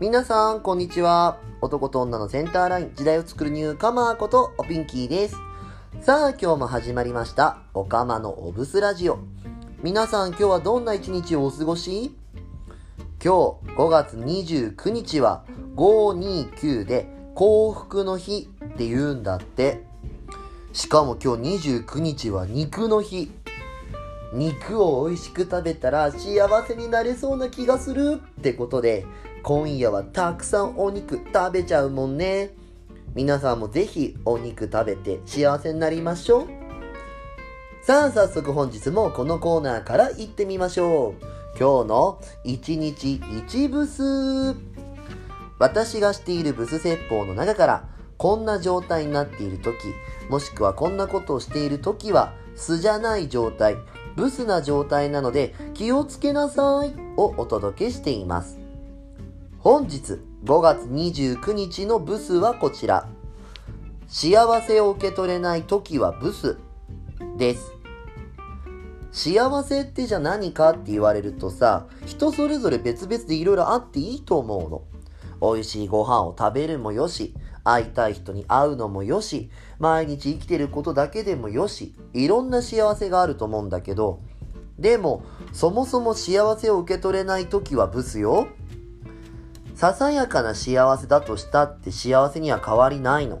[0.00, 1.36] 皆さん、こんにちは。
[1.60, 5.36] 男と女のセンターライン、時代を作るニューカマーこと、おピンキーです。
[6.00, 9.18] さあ、今日も始まりました、おかまのおブスラジオ。
[9.82, 12.16] 皆さん、今日はどんな一日をお過ごし？
[13.22, 15.44] 今日、5月29日は、
[15.76, 19.84] 529で、幸福の日って言うんだって。
[20.72, 23.30] しかも今日29日は肉の日。
[24.32, 29.04] 肉を美味しく食べたら幸せになれそうな気がするってことで、
[29.42, 32.50] 今夜はたくさんお肉食べちゃうもんね。
[33.14, 36.48] 皆さんもぜひお肉食べて幸せになりましょう。
[37.82, 41.24] さあ、早速本日もこのコーナーから行ってみましょう。
[41.58, 44.54] 今日の一日一ブス。
[45.58, 49.74] 私がしているブス説法の中から、こんな状態になっている時、
[50.28, 53.76] もしくはこんなことをしている時は、素じゃない状態、
[54.14, 58.59] ブスな状態なので気をつけなさいをお届けしています。
[59.62, 63.06] 本日5月29日のブスはこちら。
[64.08, 66.56] 幸せを受け取れない時はブス
[67.36, 67.70] です。
[69.12, 75.52] 幸せってじゃ何かって言われるとさ、人それぞれ別々でいろいろあっていいと思うの。
[75.54, 84.20] 美味しいご飯を食べるもよし、会いたい人に会うのもよし、毎日生きてることだけでもよし、いろんな幸せがあると思うんだけど、
[84.78, 85.22] でも、
[85.52, 88.48] そもそも幸せを受け取れない時はブスよ。
[89.80, 93.40] ささやかな幸せだとしたって幸せには変わりないの。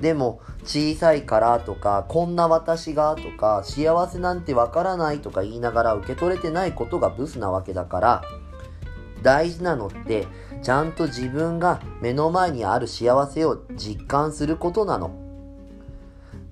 [0.00, 8.22] でも、小さいからとか、こんな私がとか、幸せなんてわからないとか言いながら受け取れてないことがブスなわけだから、
[9.22, 10.26] 大事なのって、
[10.62, 15.10] ちゃんと自分が目の前にある幸せを実感することなの。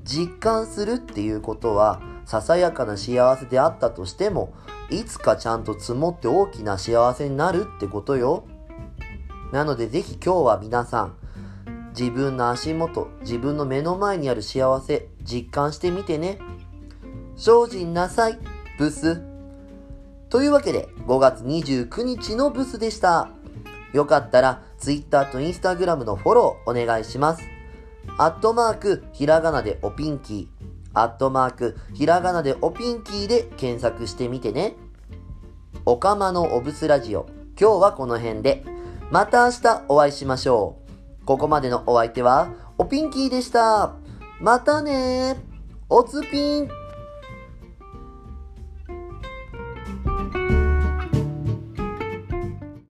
[0.04, 4.52] 実感するっていうことは、ささやかな幸せであったとしても、
[4.90, 8.44] いつかちゃんと積もって大きな幸せになるってことよ。
[9.52, 11.16] なのでぜひ今日は皆さん、
[11.98, 16.38] 自分の足元、自分の目の前にある幸せ、実感してみてね。
[17.36, 18.38] 精進なさい、
[18.78, 19.22] ブス。
[20.28, 23.30] というわけで、5月29日のブスでした。
[23.94, 27.42] よかったら、Twitter と Instagram のフォローお願いします。
[28.18, 30.68] アットマーク、ひらがなでおピンキー。
[30.92, 34.76] アットマーク、ひらがなでおピンキーで検索してみてね。
[35.86, 37.26] おかまのおブスラジオ。
[37.58, 38.77] 今日はこの辺で。
[39.10, 40.76] また明日お会いしましょ
[41.22, 41.24] う。
[41.24, 43.94] ここまでのお相手は、おピンキーでした。
[44.40, 45.36] またね
[45.88, 46.77] おつぴん。